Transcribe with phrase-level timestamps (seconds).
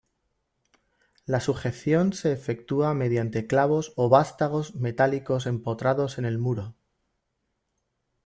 [1.27, 6.73] La sujeción se efectúa mediante clavos o vástagos metálicos empotrados en el muro.